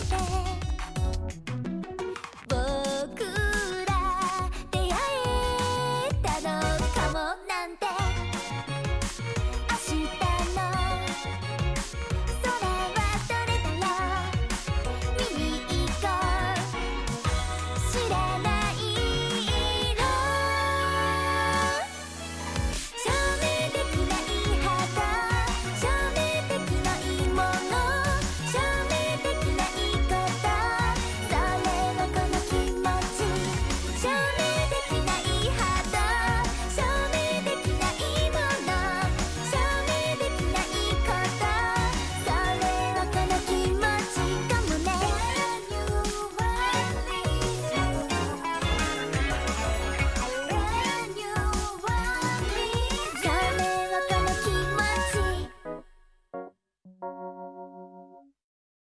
today. 0.00 0.57